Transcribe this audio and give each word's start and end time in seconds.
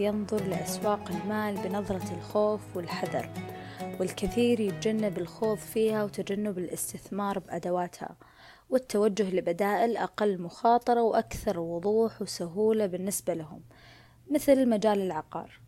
ينظر 0.00 0.44
لأسواق 0.44 1.10
المال 1.10 1.56
بنظرة 1.56 2.14
الخوف 2.14 2.60
والحذر 2.76 3.30
والكثير 4.00 4.60
يتجنب 4.60 5.18
الخوض 5.18 5.58
فيها 5.58 6.04
وتجنب 6.04 6.58
الاستثمار 6.58 7.38
بأدواتها 7.38 8.16
والتوجه 8.70 9.30
لبدائل 9.34 9.96
أقل 9.96 10.42
مخاطرة 10.42 11.02
وأكثر 11.02 11.58
وضوح 11.58 12.22
وسهولة 12.22 12.86
بالنسبة 12.86 13.34
لهم 13.34 13.60
مثل 14.30 14.68
مجال 14.68 15.00
العقار. 15.00 15.60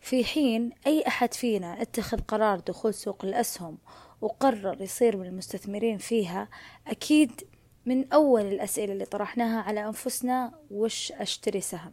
في 0.00 0.24
حين 0.24 0.70
أي 0.86 1.04
أحد 1.06 1.34
فينا 1.34 1.82
اتخذ 1.82 2.20
قرار 2.20 2.60
دخول 2.60 2.94
سوق 2.94 3.24
الأسهم 3.24 3.78
وقرر 4.20 4.82
يصير 4.82 5.16
من 5.16 5.26
المستثمرين 5.26 5.98
فيها 5.98 6.48
أكيد 6.86 7.40
من 7.86 8.12
أول 8.12 8.42
الأسئلة 8.42 8.92
اللي 8.92 9.04
طرحناها 9.04 9.62
على 9.62 9.86
أنفسنا 9.86 10.52
وش 10.70 11.12
أشتري 11.12 11.60
سهم؟ 11.60 11.92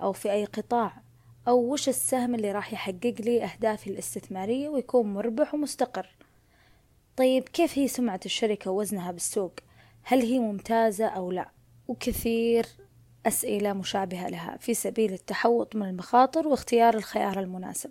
أو 0.00 0.12
في 0.12 0.32
أي 0.32 0.44
قطاع 0.44 1.01
أو 1.48 1.72
وش 1.72 1.88
السهم 1.88 2.34
اللي 2.34 2.52
راح 2.52 2.72
يحقق 2.72 3.14
لي 3.20 3.44
أهدافي 3.44 3.90
الاستثمارية 3.90 4.68
ويكون 4.68 5.14
مربح 5.14 5.54
ومستقر؟ 5.54 6.06
طيب 7.16 7.48
كيف 7.48 7.78
هي 7.78 7.88
سمعة 7.88 8.20
الشركة 8.26 8.70
ووزنها 8.70 9.12
بالسوق؟ 9.12 9.52
هل 10.02 10.20
هي 10.22 10.38
ممتازة 10.38 11.06
أو 11.06 11.32
لا؟ 11.32 11.48
وكثير 11.88 12.66
أسئلة 13.26 13.72
مشابهة 13.72 14.28
لها 14.28 14.56
في 14.56 14.74
سبيل 14.74 15.12
التحوط 15.12 15.76
من 15.76 15.88
المخاطر 15.88 16.48
واختيار 16.48 16.94
الخيار 16.94 17.40
المناسب. 17.40 17.90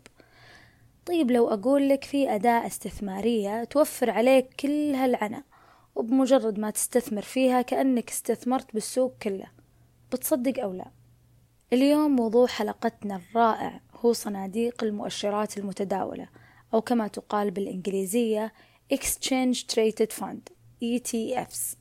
طيب 1.05 1.31
لو 1.31 1.47
أقول 1.47 1.89
لك 1.89 2.03
في 2.03 2.35
أداة 2.35 2.67
استثمارية 2.67 3.63
توفر 3.63 4.09
عليك 4.09 4.53
كل 4.59 4.93
هالعناء 4.95 5.43
وبمجرد 5.95 6.59
ما 6.59 6.69
تستثمر 6.69 7.21
فيها 7.21 7.61
كأنك 7.61 8.09
استثمرت 8.09 8.73
بالسوق 8.73 9.13
كله 9.21 9.47
بتصدق 10.11 10.63
أو 10.63 10.73
لا؟ 10.73 11.00
اليوم 11.73 12.15
موضوع 12.15 12.47
حلقتنا 12.47 13.15
الرائع 13.15 13.81
هو 13.93 14.13
صناديق 14.13 14.83
المؤشرات 14.83 15.57
المتداولة 15.57 16.27
أو 16.73 16.81
كما 16.81 17.07
تقال 17.07 17.51
بالإنجليزية 17.51 18.53
Exchange 18.93 19.57
Traded 19.57 20.21
Fund 20.21 20.53
ETFs 20.83 21.77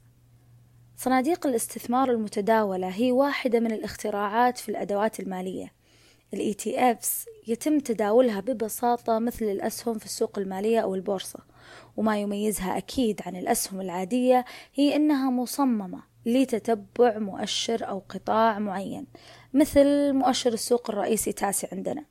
صناديق 0.96 1.46
الاستثمار 1.46 2.10
المتداولة 2.10 2.88
هي 2.88 3.12
واحدة 3.12 3.60
من 3.60 3.72
الاختراعات 3.72 4.58
في 4.58 4.68
الأدوات 4.68 5.20
المالية. 5.20 5.72
ال 6.34 6.54
ETFs 6.54 7.28
يتم 7.48 7.78
تداولها 7.78 8.40
ببساطة 8.40 9.18
مثل 9.18 9.44
الأسهم 9.44 9.98
في 9.98 10.04
السوق 10.04 10.38
المالية 10.38 10.80
أو 10.80 10.94
البورصة. 10.94 11.40
وما 11.96 12.20
يميزها 12.20 12.78
أكيد 12.78 13.20
عن 13.26 13.36
الأسهم 13.36 13.80
العادية 13.80 14.44
هي 14.74 14.96
أنها 14.96 15.30
مصممة 15.30 16.09
لتتبع 16.26 17.18
مؤشر 17.18 17.88
أو 17.88 18.02
قطاع 18.08 18.58
معين 18.58 19.06
مثل 19.54 20.12
مؤشر 20.12 20.52
السوق 20.52 20.90
الرئيسي 20.90 21.32
تاسع 21.32 21.68
عندنا. 21.72 22.04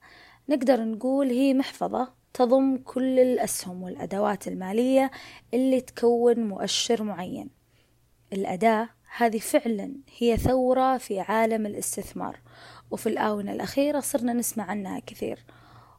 نقدر 0.50 0.84
نقول 0.84 1.30
هي 1.30 1.54
محفظة 1.54 2.14
تضم 2.34 2.78
كل 2.78 3.20
الأسهم 3.20 3.84
والأدوات 3.84 4.48
المالية 4.48 5.12
اللي 5.54 5.82
تكون 5.82 6.40
مؤشر 6.40 7.04
معين. 7.04 7.50
الأداة 8.34 8.90
هذه 9.18 9.40
فعلا 9.40 9.96
هي 10.18 10.38
ثورة 10.38 10.98
في 10.98 11.20
عالم 11.20 11.66
الاستثمار 11.66 12.40
وفي 12.92 13.10
الآونة 13.10 13.52
الأخيرة 13.52 14.00
صرنا 14.00 14.34
نسمع 14.34 14.64
عنها 14.64 15.00
كثير. 15.00 15.46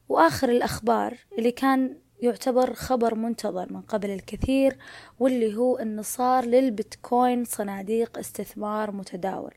وآخر 0.08 0.48
الأخبار 0.48 1.16
اللي 1.38 1.52
كان 1.52 1.96
يعتبر 2.22 2.74
خبر 2.74 3.14
منتظر 3.14 3.72
من 3.72 3.80
قبل 3.80 4.10
الكثير 4.10 4.78
واللي 5.18 5.56
هو 5.56 5.76
أنه 5.76 6.02
صار 6.02 6.44
للبيتكوين 6.44 7.44
صناديق 7.44 8.18
استثمار 8.18 8.90
متداول. 8.90 9.54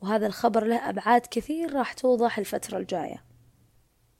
وهذا 0.00 0.26
الخبر 0.26 0.64
له 0.64 0.88
أبعاد 0.88 1.26
كثير 1.30 1.74
راح 1.74 1.92
توضح 1.92 2.38
الفترة 2.38 2.78
الجاية. 2.78 3.24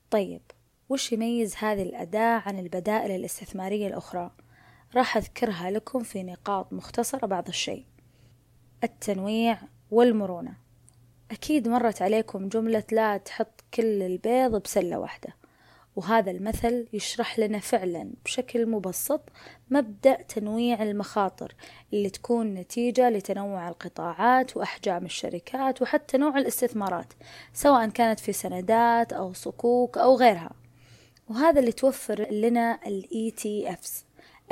طيب 0.09 0.41
وش 0.89 1.11
يميز 1.11 1.55
هذه 1.57 1.83
الأداة 1.83 2.43
عن 2.45 2.59
البدائل 2.59 3.11
الاستثمارية 3.11 3.87
الأخرى؟ 3.87 4.31
راح 4.95 5.17
أذكرها 5.17 5.71
لكم 5.71 6.03
في 6.03 6.23
نقاط 6.23 6.73
مختصرة 6.73 7.25
بعض 7.25 7.47
الشيء. 7.47 7.85
التنويع 8.83 9.57
والمرونة. 9.91 10.53
أكيد 11.31 11.67
مرت 11.67 12.01
عليكم 12.01 12.49
جملة 12.49 12.83
لا 12.91 13.17
تحط 13.17 13.63
كل 13.73 14.01
البيض 14.01 14.61
بسلة 14.61 14.99
واحدة. 14.99 15.40
وهذا 15.95 16.31
المثل 16.31 16.87
يشرح 16.93 17.39
لنا 17.39 17.59
فعلا 17.59 18.13
بشكل 18.25 18.65
مبسط 18.65 19.29
مبدأ 19.69 20.21
تنويع 20.21 20.83
المخاطر 20.83 21.55
اللي 21.93 22.09
تكون 22.09 22.53
نتيجة 22.53 23.09
لتنوع 23.09 23.69
القطاعات 23.69 24.57
وأحجام 24.57 25.05
الشركات 25.05 25.81
وحتى 25.81 26.17
نوع 26.17 26.37
الاستثمارات 26.37 27.13
سواء 27.53 27.89
كانت 27.89 28.19
في 28.19 28.33
سندات 28.33 29.13
أو 29.13 29.33
صكوك 29.33 29.97
أو 29.97 30.15
غيرها. 30.15 30.51
وهذا 31.29 31.59
اللي 31.59 31.71
توفر 31.71 32.31
لنا 32.31 32.79
ال 32.87 33.31
ETFs 33.31 33.91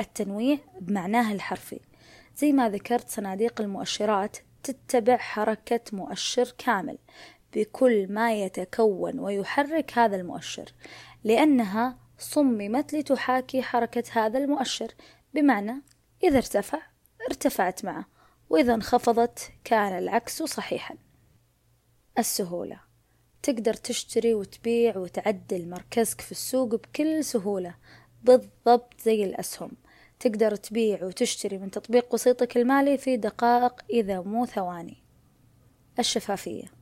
التنويع 0.00 0.58
بمعناه 0.80 1.32
الحرفي. 1.32 1.80
زي 2.36 2.52
ما 2.52 2.68
ذكرت 2.68 3.08
صناديق 3.08 3.60
المؤشرات 3.60 4.36
تتبع 4.62 5.16
حركة 5.16 5.80
مؤشر 5.92 6.54
كامل 6.58 6.98
بكل 7.54 8.06
ما 8.12 8.34
يتكون 8.34 9.18
ويحرك 9.18 9.98
هذا 9.98 10.16
المؤشر. 10.16 10.72
لأنها 11.24 11.98
صممت 12.18 12.94
لتحاكي 12.94 13.62
حركة 13.62 14.04
هذا 14.12 14.38
المؤشر 14.38 14.94
بمعنى 15.34 15.82
إذا 16.24 16.36
ارتفع 16.36 16.78
ارتفعت 17.28 17.84
معه 17.84 18.04
وإذا 18.50 18.74
انخفضت 18.74 19.52
كان 19.64 19.98
العكس 19.98 20.42
صحيحا. 20.42 20.96
السهولة. 22.18 22.80
تقدر 23.42 23.74
تشتري 23.74 24.34
وتبيع 24.34 24.96
وتعدل 24.96 25.68
مركزك 25.68 26.20
في 26.20 26.32
السوق 26.32 26.74
بكل 26.74 27.24
سهولة 27.24 27.74
بالضبط 28.22 29.00
زي 29.00 29.24
الأسهم. 29.24 29.70
تقدر 30.20 30.56
تبيع 30.56 31.04
وتشتري 31.04 31.58
من 31.58 31.70
تطبيق 31.70 32.14
وسيطك 32.14 32.56
المالي 32.56 32.98
في 32.98 33.16
دقائق 33.16 33.84
إذا 33.90 34.20
مو 34.20 34.46
ثواني. 34.46 34.96
الشفافية. 35.98 36.79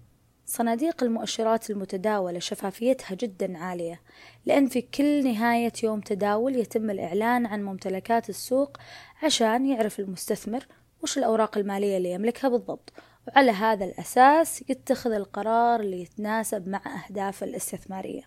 صناديق 0.48 1.02
المؤشرات 1.02 1.70
المتداولة 1.70 2.38
شفافيتها 2.38 3.14
جدا 3.14 3.58
عالية 3.58 4.00
لأن 4.46 4.66
في 4.66 4.82
كل 4.82 5.24
نهاية 5.24 5.72
يوم 5.82 6.00
تداول 6.00 6.56
يتم 6.56 6.90
الإعلان 6.90 7.46
عن 7.46 7.62
ممتلكات 7.62 8.30
السوق 8.30 8.76
عشان 9.22 9.66
يعرف 9.66 10.00
المستثمر 10.00 10.66
وش 11.02 11.18
الأوراق 11.18 11.58
المالية 11.58 11.96
اللي 11.96 12.12
يملكها 12.12 12.48
بالضبط. 12.48 12.92
وعلى 13.28 13.50
هذا 13.50 13.84
الأساس 13.84 14.64
يتخذ 14.68 15.12
القرار 15.12 15.80
اللي 15.80 16.02
يتناسب 16.02 16.68
مع 16.68 16.82
أهدافه 16.86 17.46
الاستثمارية. 17.46 18.22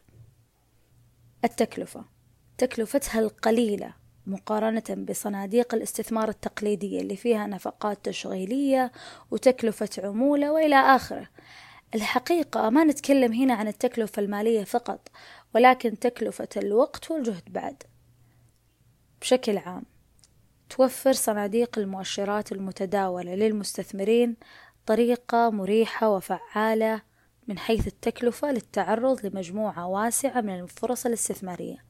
التكلفة. 1.44 2.06
تكلفتها 2.58 3.20
القليلة 3.20 3.94
مقارنة 4.28 5.06
بصناديق 5.10 5.76
الاستثمار 5.76 6.30
التقليدية 6.30 7.02
اللي 7.02 7.16
فيها 7.16 7.48
نفقات 7.48 8.06
تشغيلية 8.06 8.92
وتكلفة 9.32 9.90
عمولة 10.04 10.52
وإلى 10.52 10.76
آخره. 10.76 11.30
الحقيقة 11.96 12.70
ما 12.70 12.84
نتكلم 12.84 13.34
هنا 13.34 13.54
عن 13.54 13.68
التكلفة 13.68 14.20
المالية 14.20 14.64
فقط 14.64 15.08
ولكن 15.56 16.00
تكلفة 16.00 16.50
الوقت 16.58 17.12
والجهد 17.12 17.54
بعد. 17.54 17.84
بشكل 19.22 19.58
عام 19.58 19.84
توفر 20.70 21.14
صناديق 21.14 21.80
المؤشرات 21.80 22.52
المتداولة 22.52 23.36
للمستثمرين 23.36 24.36
طريقة 24.86 25.50
مريحة 25.50 26.10
وفعالة 26.10 27.02
من 27.48 27.58
حيث 27.58 27.88
التكلفة 27.88 28.52
للتعرض 28.52 29.26
لمجموعة 29.26 29.88
واسعة 29.88 30.42
من 30.42 30.60
الفرص 30.60 31.06
الاستثمارية 31.06 31.86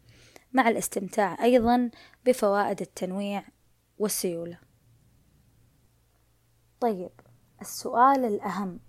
مع 0.53 0.69
الاستمتاع 0.69 1.43
أيضا 1.43 1.89
بفوائد 2.25 2.81
التنويع 2.81 3.43
والسيولة. 3.99 4.57
طيب 6.79 7.11
السؤال 7.61 8.25
الأهم. 8.25 8.79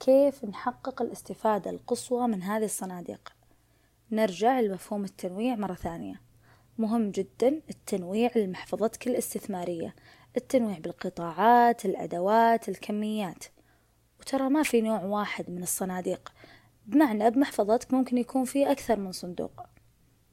كيف 0.00 0.44
نحقق 0.44 1.02
الاستفادة 1.02 1.70
القصوى 1.70 2.28
من 2.28 2.42
هذه 2.42 2.64
الصناديق؟ 2.64 3.32
نرجع 4.10 4.60
لمفهوم 4.60 5.04
التنويع 5.04 5.56
مرة 5.56 5.74
ثانية. 5.74 6.20
مهم 6.78 7.10
جدا 7.10 7.60
التنويع 7.70 8.30
لمحفظتك 8.36 9.06
الاستثمارية 9.06 9.94
التنويع 10.36 10.78
بالقطاعات 10.78 11.84
الأدوات 11.84 12.68
الكميات. 12.68 13.44
وترى 14.20 14.48
ما 14.48 14.62
في 14.62 14.80
نوع 14.80 15.04
واحد 15.04 15.50
من 15.50 15.62
الصناديق 15.62 16.32
بمعنى 16.86 17.30
بمحفظتك 17.30 17.94
ممكن 17.94 18.18
يكون 18.18 18.44
في 18.44 18.70
أكثر 18.70 18.98
من 18.98 19.12
صندوق. 19.12 19.60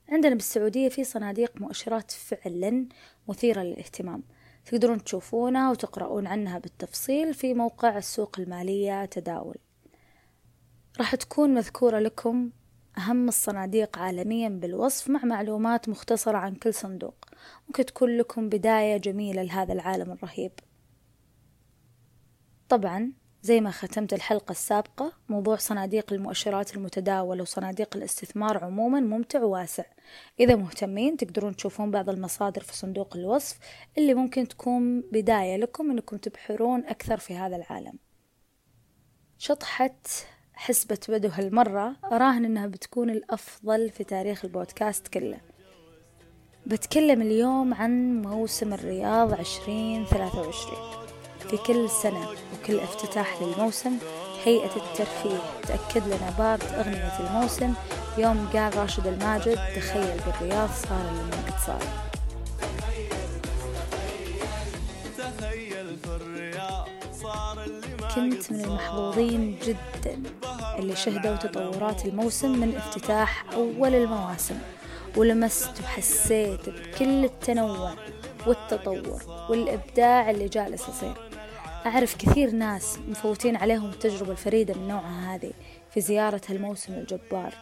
عندنا 0.09 0.35
بالسعودية 0.35 0.89
في 0.89 1.03
صناديق 1.03 1.61
مؤشرات 1.61 2.11
فعلا 2.11 2.87
مثيرة 3.27 3.61
للاهتمام. 3.61 4.23
تقدرون 4.67 5.03
تشوفونها 5.03 5.71
وتقرؤون 5.71 6.27
عنها 6.27 6.59
بالتفصيل 6.59 7.33
في 7.33 7.53
موقع 7.53 7.97
السوق 7.97 8.39
المالية 8.39 9.05
تداول. 9.05 9.57
راح 10.99 11.15
تكون 11.15 11.53
مذكورة 11.53 11.99
لكم 11.99 12.49
أهم 12.97 13.27
الصناديق 13.27 13.97
عالميا 13.97 14.49
بالوصف 14.49 15.09
مع 15.09 15.25
معلومات 15.25 15.89
مختصرة 15.89 16.37
عن 16.37 16.55
كل 16.55 16.73
صندوق. 16.73 17.25
ممكن 17.67 17.85
تكون 17.85 18.17
لكم 18.17 18.49
بداية 18.49 18.97
جميلة 18.97 19.43
لهذا 19.43 19.73
العالم 19.73 20.11
الرهيب. 20.11 20.51
طبعا 22.69 23.11
زي 23.41 23.61
ما 23.61 23.71
ختمت 23.71 24.13
الحلقة 24.13 24.51
السابقة 24.51 25.13
موضوع 25.29 25.55
صناديق 25.55 26.13
المؤشرات 26.13 26.75
المتداولة 26.75 27.41
وصناديق 27.41 27.95
الاستثمار 27.95 28.63
عموما 28.63 28.99
ممتع 28.99 29.41
وواسع. 29.41 29.83
إذا 30.39 30.55
مهتمين 30.55 31.17
تقدرون 31.17 31.55
تشوفون 31.55 31.91
بعض 31.91 32.09
المصادر 32.09 32.61
في 32.61 32.77
صندوق 32.77 33.15
الوصف 33.15 33.59
اللي 33.97 34.13
ممكن 34.13 34.47
تكون 34.47 35.01
بداية 35.01 35.57
لكم 35.57 35.91
أنكم 35.91 36.17
تبحرون 36.17 36.85
أكثر 36.85 37.17
في 37.17 37.35
هذا 37.35 37.55
العالم. 37.55 37.93
شطحة 39.37 39.95
حسبة 40.53 40.99
بدو 41.09 41.27
هالمرة 41.27 41.95
أراهن 42.03 42.45
أنها 42.45 42.67
بتكون 42.67 43.09
الأفضل 43.09 43.89
في 43.89 44.03
تاريخ 44.03 44.45
البودكاست 44.45 45.07
كله. 45.07 45.41
بتكلم 46.65 47.21
اليوم 47.21 47.73
عن 47.73 48.21
موسم 48.21 48.73
الرياض 48.73 49.33
عشرين 49.33 50.05
ثلاثة 50.05 50.41
وعشرين. 50.41 51.06
في 51.49 51.57
كل 51.57 51.89
سنة 51.89 52.27
وكل 52.53 52.79
افتتاح 52.79 53.41
للموسم 53.41 53.97
هيئة 54.45 54.75
الترفيه 54.75 55.37
تأكد 55.67 56.07
لنا 56.07 56.33
بارت 56.37 56.73
أغنية 56.73 57.19
الموسم. 57.19 57.73
يوم 58.17 58.49
قال 58.53 58.77
راشد 58.77 59.07
الماجد 59.07 59.59
تخيل 59.75 60.19
بالرياض 60.25 60.69
صار 60.69 61.09
اللي 61.09 61.23
ما 61.23 61.37
قد 61.47 61.59
صار 61.65 61.83
كنت 68.15 68.51
من 68.51 68.65
المحظوظين 68.65 69.59
جدا 69.63 70.21
اللي 70.79 70.95
شهدوا 70.95 71.35
تطورات 71.35 72.05
الموسم 72.05 72.59
من 72.59 72.75
افتتاح 72.75 73.45
أول 73.53 73.95
المواسم 73.95 74.57
ولمست 75.17 75.81
وحسيت 75.83 76.69
بكل 76.69 77.25
التنوع 77.25 77.93
والتطور 78.47 79.47
والإبداع 79.49 80.29
اللي 80.29 80.47
جالس 80.47 80.89
يصير. 80.89 81.26
أعرف 81.85 82.15
كثير 82.15 82.51
ناس 82.51 82.99
مفوتين 83.09 83.55
عليهم 83.55 83.89
التجربة 83.89 84.31
الفريدة 84.31 84.73
من 84.73 84.87
نوعها 84.87 85.35
هذه 85.35 85.51
في 85.91 86.01
زيارة 86.01 86.41
هالموسم 86.49 86.93
الجبار. 86.93 87.53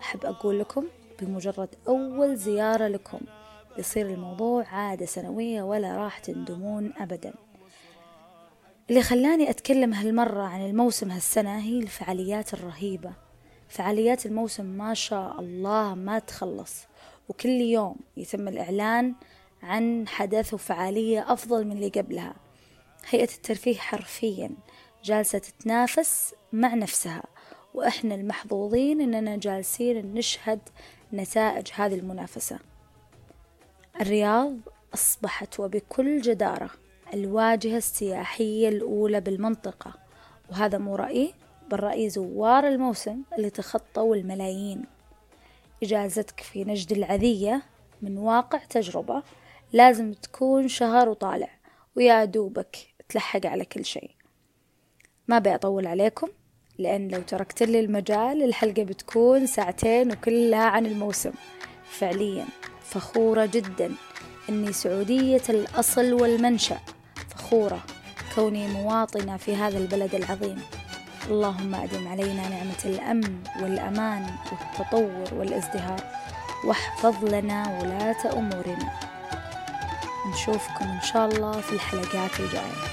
أحب 0.00 0.24
أقول 0.24 0.60
لكم 0.60 0.84
بمجرد 1.20 1.68
أول 1.88 2.36
زيارة 2.36 2.88
لكم 2.88 3.20
يصير 3.78 4.06
الموضوع 4.06 4.66
عادة 4.66 5.06
سنوية 5.06 5.62
ولا 5.62 5.96
راح 5.96 6.18
تندمون 6.18 6.92
أبدا. 6.98 7.34
اللي 8.90 9.02
خلاني 9.02 9.50
أتكلم 9.50 9.94
هالمرة 9.94 10.42
عن 10.42 10.66
الموسم 10.66 11.10
هالسنة 11.10 11.58
هي 11.58 11.78
الفعاليات 11.78 12.54
الرهيبة. 12.54 13.12
فعاليات 13.68 14.26
الموسم 14.26 14.64
ما 14.64 14.94
شاء 14.94 15.40
الله 15.40 15.94
ما 15.94 16.18
تخلص 16.18 16.86
وكل 17.28 17.48
يوم 17.48 17.96
يتم 18.16 18.48
الإعلان 18.48 19.14
عن 19.62 20.08
حدث 20.08 20.54
وفعالية 20.54 21.32
أفضل 21.32 21.66
من 21.66 21.72
اللي 21.72 21.88
قبلها. 21.88 22.43
هيئة 23.08 23.34
الترفيه 23.34 23.76
حرفيا 23.76 24.50
جالسة 25.04 25.38
تتنافس 25.38 26.34
مع 26.52 26.74
نفسها 26.74 27.22
وإحنا 27.74 28.14
المحظوظين 28.14 29.00
إننا 29.00 29.36
جالسين 29.36 30.14
نشهد 30.14 30.60
نتائج 31.12 31.68
هذه 31.74 31.94
المنافسة. 31.94 32.58
الرياض 34.00 34.56
أصبحت 34.94 35.60
وبكل 35.60 36.20
جدارة 36.20 36.70
الواجهة 37.14 37.76
السياحية 37.76 38.68
الأولى 38.68 39.20
بالمنطقة 39.20 39.94
وهذا 40.50 40.78
مو 40.78 40.96
رأيي 40.96 41.34
بل 41.70 41.80
رأي 41.80 42.10
زوار 42.10 42.68
الموسم 42.68 43.22
اللي 43.38 43.50
تخطوا 43.50 44.16
الملايين. 44.16 44.84
إجازتك 45.82 46.40
في 46.40 46.64
نجد 46.64 46.92
العذية 46.92 47.62
من 48.02 48.18
واقع 48.18 48.58
تجربة 48.58 49.22
لازم 49.72 50.12
تكون 50.12 50.68
شهر 50.68 51.08
وطالع 51.08 51.50
ويا 51.96 52.24
دوبك 52.24 52.93
تلحق 53.08 53.46
على 53.46 53.64
كل 53.64 53.84
شيء. 53.84 54.10
ما 55.28 55.38
بأطول 55.38 55.86
عليكم 55.86 56.28
لأن 56.78 57.08
لو 57.08 57.22
تركت 57.22 57.62
لي 57.62 57.80
المجال 57.80 58.42
الحلقة 58.42 58.82
بتكون 58.82 59.46
ساعتين 59.46 60.12
وكلها 60.12 60.64
عن 60.64 60.86
الموسم. 60.86 61.32
فعليا 61.90 62.46
فخورة 62.82 63.46
جدا 63.46 63.92
أني 64.48 64.72
سعودية 64.72 65.42
الأصل 65.48 66.12
والمنشأ. 66.12 66.78
فخورة 67.30 67.82
كوني 68.34 68.68
مواطنة 68.68 69.36
في 69.36 69.56
هذا 69.56 69.78
البلد 69.78 70.14
العظيم. 70.14 70.62
اللهم 71.26 71.74
أدم 71.74 72.08
علينا 72.08 72.48
نعمة 72.48 72.84
الأمن 72.84 73.38
والأمان 73.62 74.26
والتطور 74.52 75.38
والازدهار. 75.38 76.00
واحفظ 76.64 77.24
لنا 77.24 77.78
ولاة 77.82 78.38
أمورنا. 78.38 79.13
نشوفكم 80.26 80.84
إن 80.84 81.00
شاء 81.12 81.28
الله 81.28 81.60
في 81.60 81.72
الحلقات 81.72 82.40
الجاية. 82.40 82.84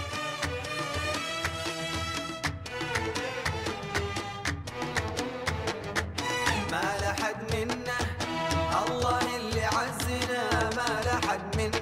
ما 6.71 6.87
لحد 7.01 7.55
منا 7.55 7.99
الله 8.87 9.35
اللي 9.37 9.65
عزنا. 9.65 10.69
ما 10.77 11.01
لحد 11.05 11.57
منا 11.57 11.80